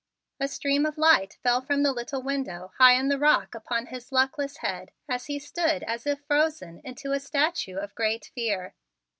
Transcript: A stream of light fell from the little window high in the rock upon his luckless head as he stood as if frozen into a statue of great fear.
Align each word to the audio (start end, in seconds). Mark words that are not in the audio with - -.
A 0.39 0.47
stream 0.47 0.87
of 0.87 0.97
light 0.97 1.37
fell 1.43 1.61
from 1.61 1.83
the 1.83 1.93
little 1.93 2.23
window 2.23 2.71
high 2.79 2.93
in 2.93 3.07
the 3.07 3.19
rock 3.19 3.53
upon 3.53 3.85
his 3.85 4.11
luckless 4.11 4.57
head 4.57 4.89
as 5.07 5.27
he 5.27 5.37
stood 5.37 5.83
as 5.83 6.07
if 6.07 6.23
frozen 6.25 6.79
into 6.83 7.11
a 7.11 7.19
statue 7.19 7.75
of 7.77 7.93
great 7.93 8.31
fear. 8.33 8.73